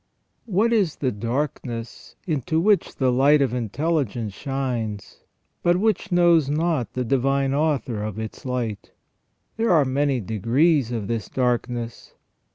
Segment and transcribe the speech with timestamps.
[0.47, 5.19] What is the darkness into which the light of intelligence shines
[5.61, 8.93] but which knows not the Divine Author of its light?
[9.57, 12.15] There are many degrees of this darkness.